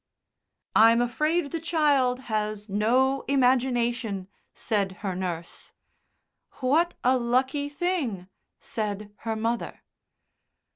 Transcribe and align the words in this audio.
"I'm 0.75 0.99
afraid 0.99 1.51
the 1.51 1.59
child 1.59 2.21
has 2.21 2.67
no 2.67 3.21
imagination," 3.27 4.29
said 4.51 4.93
her 5.05 5.15
nurse. 5.15 5.73
"What 6.53 6.95
a 7.03 7.19
lucky 7.19 7.69
thing!" 7.69 8.27
said 8.59 9.11
her 9.17 9.35
mother. 9.35 9.83